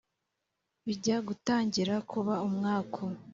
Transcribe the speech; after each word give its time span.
Bijya 0.85 1.17
gutangira 1.27 1.93
kuba 2.11 2.33
umwaku 2.47 3.03